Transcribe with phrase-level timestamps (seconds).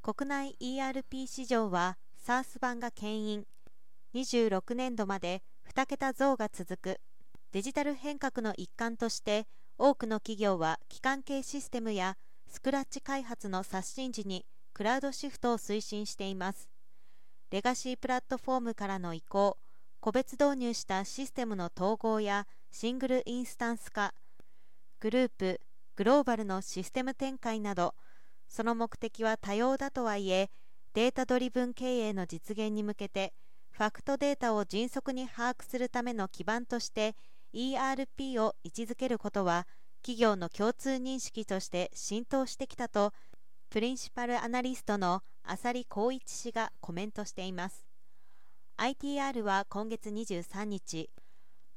[0.00, 3.46] 国内 ERP 市場は SARS 版が牽引。
[4.14, 5.42] 26年度まで
[5.74, 7.00] 2桁増が続く。
[7.52, 12.16] デジタル変革の一環として多くの企業は基幹系システムや
[12.46, 16.68] スクラッチ開発の刷新時にクラウドシフトを推進しています。
[17.50, 19.58] レガシープラットフォームからの移行
[20.00, 24.14] 個別導入したシステムの統合やシングルインスタンス化
[25.00, 25.60] グループ
[25.96, 27.94] グローバルのシステム展開など
[28.48, 30.50] その目的は多様だとはいえ
[30.94, 33.32] データドリブン経営の実現に向けて
[33.70, 37.14] ファクトデータを迅速に把握するための基盤として
[37.54, 39.66] ERP を位置づけることは
[40.02, 43.12] 企業の共通認識として浸透してきたと
[43.70, 47.86] プリンシパルアナリストの浅利光一氏がコメントしています。
[48.78, 51.10] ITR は今月23日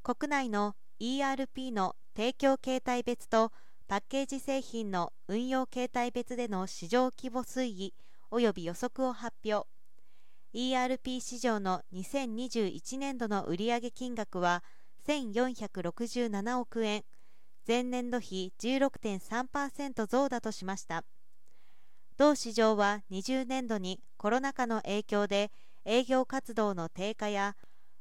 [0.04, 3.52] 国内の ERP の提供形態別と
[3.92, 7.94] パッケージ製品の運用形態別での市場規模推移
[8.32, 9.68] 及び予測を発表。
[10.54, 14.64] ERP 市場の2021年度の売上金額は
[15.10, 17.04] 1467億円。
[17.68, 21.04] 前年度比16.3%増だとしました。
[22.16, 25.52] 同市場は20年度にコロナ禍の影響で
[25.84, 27.58] 営業活動の低下や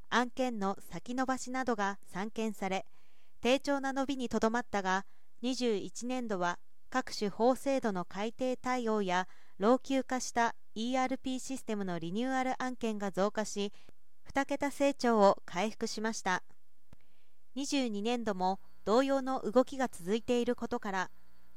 [0.09, 2.87] 案件の先延ばしなどが散見され
[3.41, 5.05] 低調な伸びにとどまったが
[5.43, 6.59] 21年度は
[6.91, 13.73] 各種法制度の改定対応や老朽化した ERP システムのリニューアル案件が増加し
[14.33, 16.43] 2桁成長を回復しました。
[17.57, 21.11] 22年度も同様の動きが続いていることから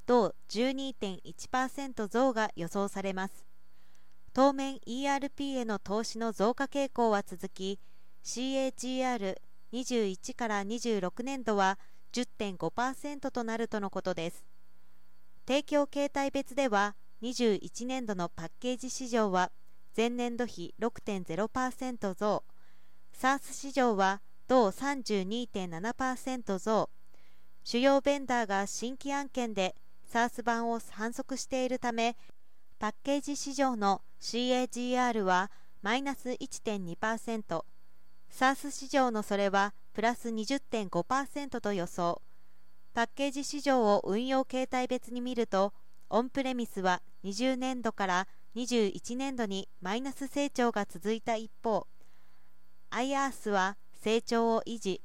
[0.05, 3.45] 同12.1%増が予想されます。
[4.33, 7.79] 当面 ERP への投資の増加傾向は続き
[8.23, 11.77] CAGR21 から26年度は
[12.13, 14.45] 10.5%となるとのことです。
[15.45, 19.51] 提供形態別では21年度のパッケージ市場は
[19.95, 22.43] 前年度比6.0%増。
[23.19, 26.89] SARS 市場は同32.7%増。
[27.63, 29.75] 主要ベンダーが新規案件で
[30.11, 32.15] SARS 版を反則しているため
[32.77, 35.49] パッケージ市場の CAGR は
[35.81, 37.63] マイナス1.2%、
[38.31, 42.21] SARS 市場のそれはプラス20.5%と予想。
[42.93, 45.73] パッケージ市場を運用形態別に見ると、
[46.09, 51.87] オンプレミスは20年度から21年度にマイナス成長が続いた一方、
[52.91, 55.01] IaaS は成長を維持。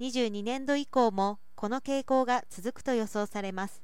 [0.00, 3.82] 22年度以降もこの傾向が続くと予想されます。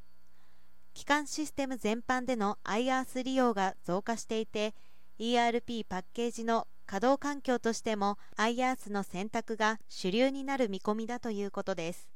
[0.95, 4.75] 基幹システム全般での IaaS 利用が増加していて
[5.21, 12.09] ERP パッケージの稼働環境としても IaaS の選択が主流になる見込みだということです。